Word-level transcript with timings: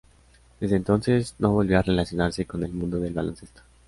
Desde 0.59 0.77
entonces 0.77 1.35
no 1.37 1.51
volvió 1.51 1.77
a 1.77 1.83
relacionarse 1.83 2.47
con 2.47 2.63
el 2.63 2.71
mundo 2.73 2.99
del 2.99 3.13
baloncesto. 3.13 3.61